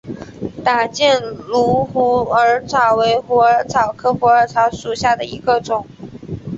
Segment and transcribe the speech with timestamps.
[0.63, 5.85] 打箭炉虎耳草为虎耳草科虎耳草属下的一个种。